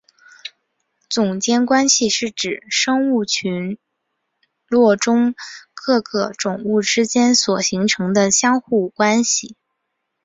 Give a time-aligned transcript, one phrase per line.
[1.09, 3.77] 种间关系是指生物群
[4.67, 5.35] 落中
[5.75, 6.29] 各个
[6.63, 9.55] 物种之间所形成相互关系。